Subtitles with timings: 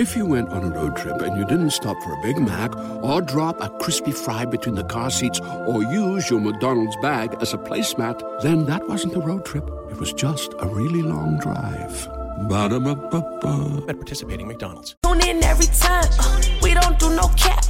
[0.00, 2.74] If you went on a road trip and you didn't stop for a Big Mac
[3.04, 7.52] or drop a crispy fry between the car seats or use your McDonald's bag as
[7.52, 9.68] a placemat, then that wasn't a road trip.
[9.90, 12.08] It was just a really long drive.
[12.48, 13.84] Ba-da-ba-ba-ba.
[13.90, 14.96] At participating McDonald's.
[15.02, 16.08] Tune in every time.
[16.18, 17.62] Uh, we don't do no cap.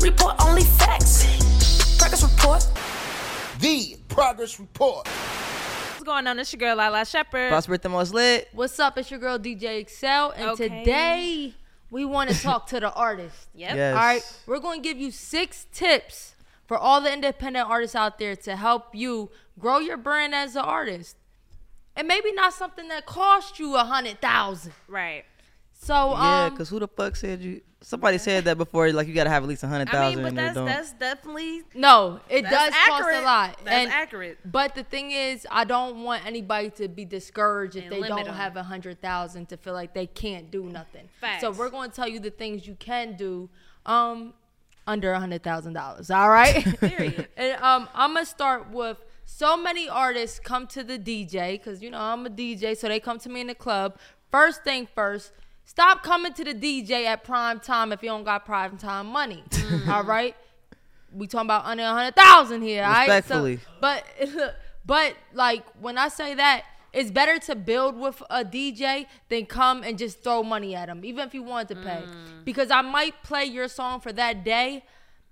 [0.00, 1.96] Report only facts.
[1.96, 2.66] Progress report.
[3.60, 5.06] The Progress Report.
[5.06, 6.40] What's going on?
[6.40, 7.50] It's your girl Lalaa Shepard.
[7.50, 8.48] Prosper the most lit.
[8.52, 8.98] What's up?
[8.98, 10.68] It's your girl DJ eXeL, and Okay.
[10.80, 11.54] today
[11.90, 13.48] we want to talk to the artist.
[13.54, 13.76] Yep.
[13.76, 13.96] Yes.
[13.96, 16.34] All right, we're going to give you six tips
[16.66, 20.62] for all the independent artists out there to help you grow your brand as an
[20.62, 21.16] artist,
[21.96, 24.72] and maybe not something that cost you a hundred thousand.
[24.86, 25.24] Right.
[25.80, 27.62] So Yeah, um, because who the fuck said you?
[27.80, 28.90] Somebody said that before.
[28.90, 30.18] Like you gotta have at least a hundred thousand.
[30.18, 30.66] I mean, but that's Don't.
[30.66, 33.58] that's definitely no, it that's does cost a lot.
[33.64, 34.38] That's and, accurate.
[34.44, 38.18] But the thing is, I don't want anybody to be discouraged if And they limit
[38.24, 38.34] don't 'em.
[38.34, 41.08] have a hundred thousand to feel like they can't do nothing.
[41.40, 43.48] So we're going to tell you the things you can do,
[43.86, 44.34] um,
[44.88, 46.10] under a hundred thousand dollars.
[46.10, 46.64] All right.
[46.80, 47.28] Period.
[47.36, 51.90] and um, I'm gonna start with so many artists come to the DJ because you
[51.90, 53.96] know I'm a DJ, so they come to me in the club.
[54.32, 55.30] First thing first.
[55.68, 59.44] Stop coming to the DJ at prime time if you don't got prime time money.
[59.88, 60.34] All right
[61.12, 63.06] we talking about under a hundred thousand here, all right?
[63.06, 63.60] So- Respectfully.
[63.80, 64.04] but
[64.86, 69.82] but like when I say that, it's better to build with a DJ than come
[69.82, 72.02] and just throw money at them, even if you wanted to pay.
[72.44, 74.84] Because I might play your song for that day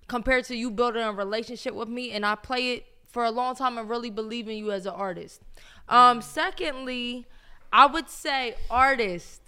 [0.09, 3.57] compared to you building a relationship with me, and I play it for a long
[3.57, 5.41] time and really believe in you as an artist.
[5.89, 7.27] Um, secondly,
[7.73, 9.41] I would say artist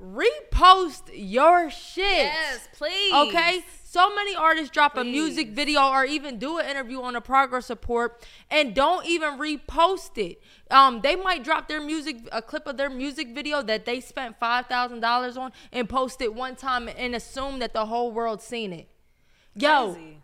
[0.00, 2.04] repost your shit.
[2.04, 3.12] Yes, please.
[3.12, 3.64] Okay.
[3.84, 7.70] So many artists drop a music video or even do an interview on a progress
[7.70, 10.42] report and don't even repost it.
[10.68, 14.36] Um, they might drop their music, a clip of their music video that they spent
[14.40, 18.42] five thousand dollars on, and post it one time and assume that the whole world's
[18.42, 18.88] seen it.
[19.54, 20.18] Yo, Crazy.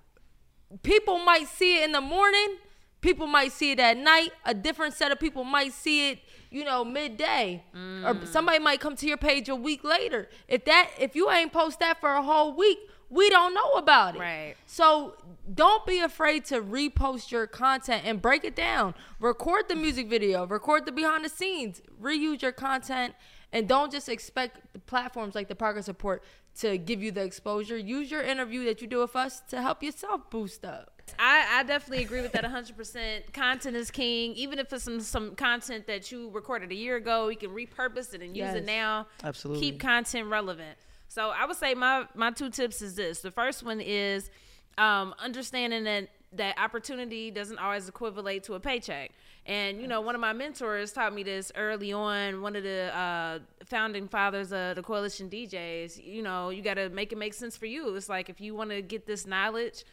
[0.83, 2.57] people might see it in the morning
[3.01, 6.19] people might see it at night a different set of people might see it
[6.51, 7.65] you know midday.
[7.75, 8.27] Or mm.
[8.27, 10.29] somebody might come to your page a week later.
[10.49, 12.79] If that if you ain't post that for a whole week
[13.11, 14.21] we don't know about it.
[14.21, 14.55] Right.
[14.67, 15.15] so
[15.53, 18.95] don't be afraid to repost your content and break it down.
[19.19, 20.47] Record the music video.
[20.47, 21.83] Record the behind the scenes.
[22.01, 23.15] Reuse your content
[23.53, 26.23] and don't just expect the platforms like the progress report
[26.59, 29.83] to give you the exposure use your interview that you do with us to help
[29.83, 33.33] yourself boost up I, I definitely agree with that 100%.
[33.33, 34.33] Content is king.
[34.35, 38.15] Even if it's some, some content that you recorded a year ago, you can repurpose
[38.15, 38.55] it and use Yes.
[38.55, 39.09] it now.
[39.25, 39.61] Absolutely.
[39.73, 40.79] Keep content relevant.
[41.09, 43.23] So I would say my, my two tips is this.
[43.23, 44.31] The first one is
[44.79, 49.11] um, understanding that that opportunity doesn't always equivalent to a paycheck.
[49.47, 52.41] And you know, one of my mentors taught me this early on.
[52.41, 56.05] One of the uh, founding fathers of the coalition DJs.
[56.05, 57.95] You know, you got to make it make sense for you.
[57.97, 59.85] It's like if you want to get this knowledge,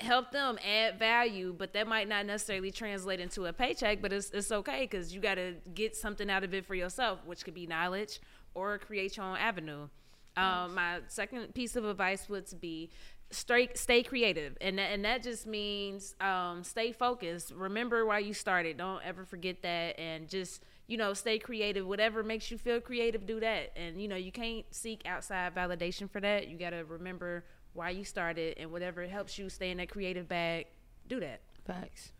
[0.00, 4.00] help them add value, but that might not necessarily translate into a paycheck.
[4.00, 7.18] But it's it's okay because you got to get something out of it for yourself,
[7.26, 8.20] which could be knowledge
[8.54, 9.88] or create your own avenue.
[10.38, 12.90] Um, my second piece of advice would be
[13.30, 17.52] stay stay creative, and that, and that just means um, stay focused.
[17.52, 18.78] Remember why you started.
[18.78, 21.86] Don't ever forget that, and just you know stay creative.
[21.86, 23.72] Whatever makes you feel creative, do that.
[23.76, 26.48] And you know you can't seek outside validation for that.
[26.48, 27.44] You got to remember
[27.74, 30.66] why you started, and whatever helps you stay in that creative bag,
[31.08, 31.40] do that.
[31.66, 32.12] facts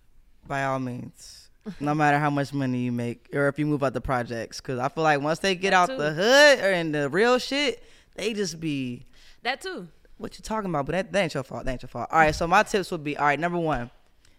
[0.46, 1.48] By all means,
[1.80, 4.78] no matter how much money you make, or if you move out the projects, because
[4.78, 5.96] I feel like once they get out too.
[5.96, 7.82] the hood or in the real shit,
[8.14, 9.06] they just be
[9.42, 9.88] That too.
[10.18, 10.86] What you talking about?
[10.86, 11.64] But that, that ain't your fault.
[11.64, 12.08] That ain't your fault.
[12.12, 12.34] All right.
[12.34, 13.38] So my tips would be all right.
[13.38, 13.90] Number one,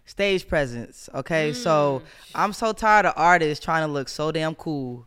[0.06, 1.08] stage presence.
[1.14, 1.52] Okay.
[1.52, 2.02] So
[2.34, 5.06] I'm so tired of artists trying to look so damn cool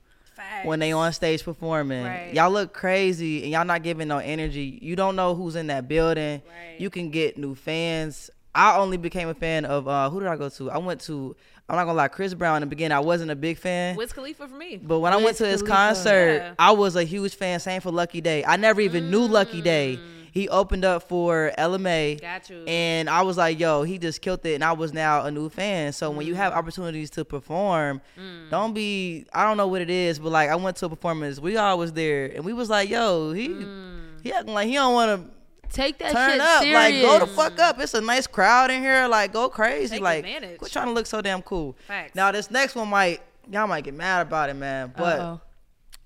[0.65, 2.05] when they on stage performing.
[2.05, 2.33] Right.
[2.33, 4.79] Y'all look crazy and y'all not giving no energy.
[4.81, 6.41] You don't know who's in that building.
[6.47, 6.79] Right.
[6.79, 8.29] You can get new fans.
[8.55, 10.71] I only became a fan of uh who did I go to?
[10.71, 11.35] I went to
[11.69, 12.95] I'm not gonna lie, Chris Brown in the beginning.
[12.95, 13.95] I wasn't a big fan.
[13.95, 14.77] Wiz Khalifa for me.
[14.77, 15.75] But when I went Wiz to his Khalifa.
[15.75, 16.53] concert, Yeah.
[16.59, 17.59] I was a huge fan.
[17.61, 18.43] Same for Lucky Daye.
[18.45, 19.97] I never even knew Lucky Daye.
[20.33, 22.17] He opened up for Ella Mai.
[22.17, 22.21] Mm.
[22.21, 22.63] Got you.
[22.65, 24.55] And I was like, yo, he just killed it.
[24.55, 25.93] And I was now a new fan.
[25.93, 26.37] So when you Mm.
[26.37, 28.01] have opportunities to perform,
[28.49, 31.39] don't be, I don't know what it is, but like I went to a performance.
[31.39, 32.31] We all was there.
[32.33, 34.23] And we was like, yo, he, Mm.
[34.23, 36.61] he acting like he don't want to take that turn shit up.
[36.63, 37.79] serious Like, go the fuck up.
[37.79, 39.07] It's a nice crowd in here.
[39.07, 39.97] Like, go crazy.
[39.97, 40.57] Take like, advantage.
[40.57, 41.75] quit trying to look so damn cool.
[41.87, 42.15] Facts.
[42.15, 43.21] Now, this next one might,
[43.51, 44.93] y'all might get mad about it, man.
[44.97, 45.41] But Uh-oh.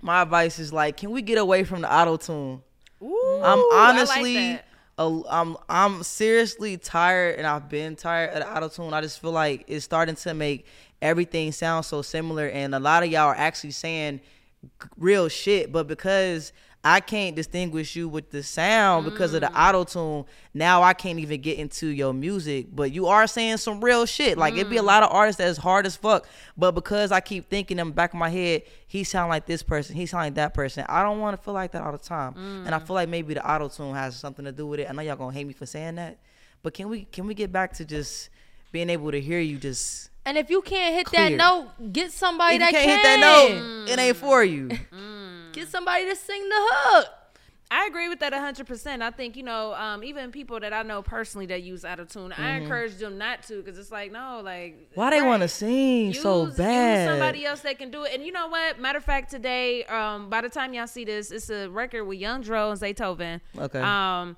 [0.02, 2.62] my advice is like, can we get away from the auto tune?
[3.38, 4.66] Ooh, I'm like honestly, that.
[4.98, 8.94] a- I'm I'm seriously tired, and I've been tired of the auto tune.
[8.94, 10.66] I just feel like it's starting to make
[11.02, 14.22] everything sound so similar, and a lot of y'all are actually saying
[14.98, 16.52] real shit, but because
[16.90, 19.70] I can't distinguish you with the sound because of the mm.
[19.70, 20.26] auto tune.
[20.54, 24.38] Now I can't even get into your music, but you are saying some real shit.
[24.38, 24.86] Like it'd be a mm.
[24.86, 26.26] lot of artists that's hard as fuck,
[26.56, 29.64] but because I keep thinking in the back of my head, he sound like this
[29.64, 30.86] person, he sound like that person.
[30.88, 32.88] I don't want to feel like that all the time, and I mm.
[32.88, 34.90] feel like maybe the auto tune has something to do with it.
[34.90, 36.18] I know y'all gonna hate me for saying that,
[36.64, 38.30] but can we can we get back to just
[38.72, 41.32] being able to hear you just And if you can't hit Clear.
[41.32, 42.98] that note, get somebody if you that can't can.
[42.98, 44.70] hit that note, it ain't for you.
[45.58, 47.08] Get somebody to sing the hook.
[47.70, 49.02] I agree with that 100%.
[49.02, 52.52] I think, you know, um, even people that I know personally that use autotune, I
[52.52, 54.76] encourage them not to because it's like, no, like.
[54.76, 54.94] Mm-hmm.
[54.94, 57.10] Why they want to sing so bad?
[57.10, 58.14] Use somebody else that can do it.
[58.14, 58.80] And you know what?
[58.80, 62.20] Matter of fact, today, um, by the time y'all see this, it's a record with
[62.20, 63.42] Young Dro and Zaytoven.
[63.58, 63.82] Okay.
[63.82, 64.38] Um,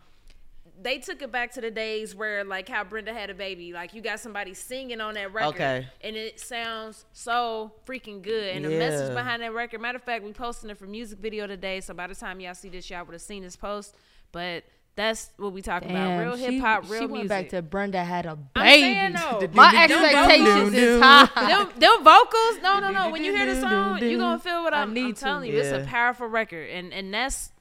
[0.82, 3.74] they took it back to the days where like how Brenda had a baby.
[3.74, 5.88] Like you got somebody singing on that record, Okay.
[6.02, 8.56] and it sounds so freaking good.
[8.56, 9.82] And the message behind that record.
[9.82, 11.82] Matter of fact, we posting it for music video today.
[11.82, 13.96] So by the time y'all see this, y'all would have seen this post.
[14.32, 14.64] But
[14.96, 17.12] that's what we talking about: real hip hop, real She music.
[17.12, 18.82] went back to Brenda had a I'm baby.
[18.82, 19.48] saying though.
[19.54, 21.26] My expectations is high.
[21.48, 23.10] them, them vocals, no, no, no.
[23.10, 25.22] When you hear the song, you are gonna feel what I I'm, I'm need to.
[25.22, 25.58] telling you.
[25.60, 27.52] It's a powerful record, and and that's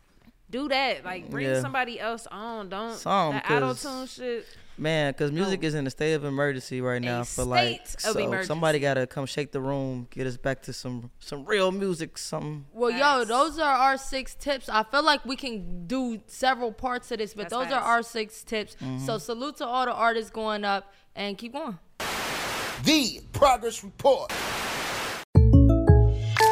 [0.51, 1.05] do that.
[1.05, 1.61] Like bring Yeah.
[1.61, 2.69] somebody else on.
[2.69, 4.47] Don't Some, that auto 'cause- tune shit.
[4.81, 7.25] Man, because music is in a state of emergency right now.
[7.25, 8.47] for like, of so emergency.
[8.47, 12.17] somebody gotta come shake the room, get us back to some some real music.
[12.17, 14.69] Some Well, yo, those are our six tips.
[14.69, 18.05] I feel like we can do several parts of this, but That's those are our
[18.05, 18.77] six tips.
[18.77, 19.05] Mm-hmm.
[19.05, 21.77] So salute to all the artists going up and keep going.
[22.85, 24.31] The Progress Report.